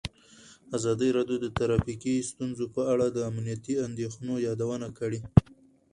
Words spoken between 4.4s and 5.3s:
یادونه کړې.